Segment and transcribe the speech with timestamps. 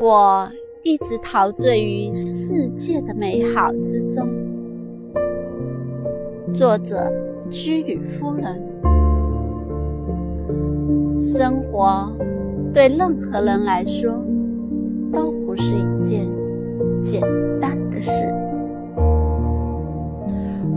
[0.00, 0.48] 我
[0.82, 4.26] 一直陶醉于世界的美好之中。
[6.54, 7.12] 作者：
[7.50, 8.58] 居里夫人。
[11.20, 12.10] 生活
[12.72, 14.10] 对任何人来说
[15.12, 16.26] 都不是一件
[17.02, 17.20] 简
[17.60, 18.10] 单的事。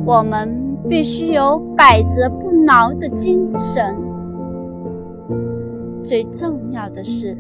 [0.06, 3.96] 我们必须有百折不挠的精神。
[6.04, 7.38] 最重要的是，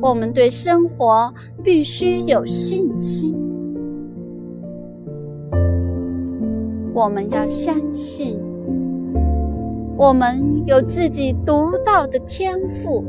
[0.00, 1.32] 我们对生活
[1.62, 3.34] 必须有信心。
[6.92, 8.38] 我们要相信，
[9.96, 13.04] 我们有自己独到的天赋，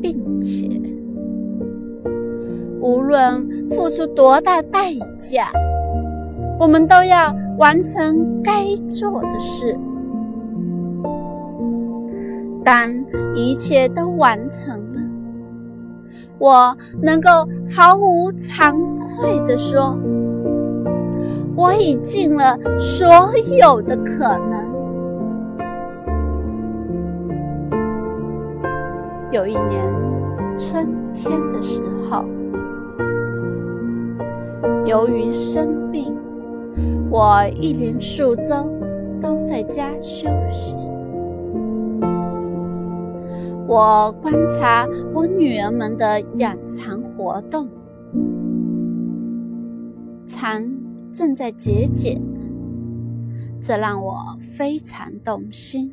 [0.00, 0.68] 并且
[2.80, 5.50] 无论付出多大代价，
[6.60, 9.78] 我们都要完成该做的事。
[12.62, 12.90] 当
[13.34, 14.78] 一切都完成，
[16.38, 17.30] 我能够
[17.74, 19.98] 毫无惭愧地说
[21.56, 23.06] ：“我已尽了所
[23.58, 24.66] 有的可能。”
[29.32, 29.92] 有一年
[30.56, 32.24] 春天的时候，
[34.84, 36.16] 由于生病，
[37.10, 38.70] 我一连数周
[39.20, 40.76] 都在家休息。
[43.68, 47.68] 我观察我女儿们的养蚕活动，
[50.24, 50.64] 蚕
[51.12, 52.22] 正在节俭，
[53.60, 55.92] 这让我非常动心。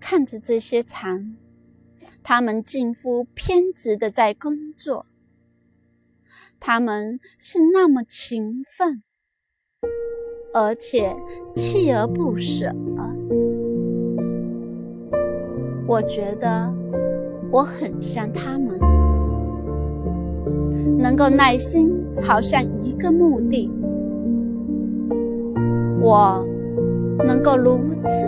[0.00, 1.36] 看着这些蚕，
[2.24, 5.06] 它们近乎偏执的在工作，
[6.58, 9.04] 它们是那么勤奋，
[10.52, 11.14] 而且
[11.54, 12.74] 锲而不舍。
[15.90, 16.72] 我觉得
[17.50, 18.78] 我很像他们，
[20.96, 23.68] 能够耐心朝向一个目的。
[26.00, 26.46] 我
[27.26, 28.24] 能够如此，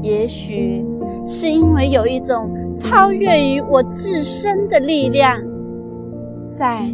[0.00, 0.82] 也许
[1.26, 5.38] 是因为有一种超越于我自身的力量
[6.46, 6.90] 在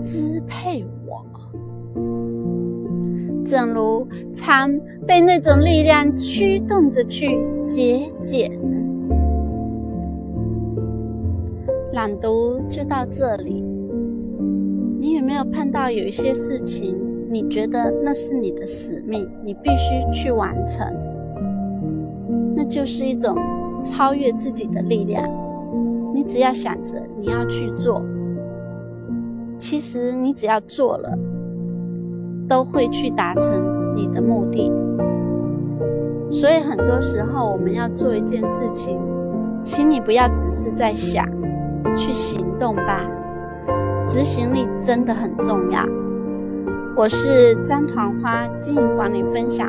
[0.00, 1.22] 支配我。
[3.44, 8.50] 正如蚕被那种力量驱动着去节俭。
[11.92, 13.62] 朗读就到这里。
[14.98, 16.96] 你有没有碰到有一些事情，
[17.28, 20.86] 你觉得那是你的使命，你必须去完成？
[22.54, 23.36] 那就是一种
[23.82, 25.28] 超越自己的力量。
[26.14, 28.02] 你只要想着你要去做，
[29.58, 31.18] 其实你只要做了。
[32.52, 34.70] 都会去达成你的目的，
[36.30, 39.00] 所以很多时候我们要做一件事情，
[39.62, 41.26] 请你不要只是在想，
[41.96, 43.08] 去行动吧。
[44.06, 45.82] 执行力真的很重要。
[46.94, 49.66] 我是张团花经营管理分享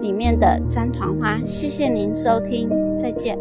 [0.00, 2.68] 里面的张团花，谢谢您收听，
[2.98, 3.38] 再见。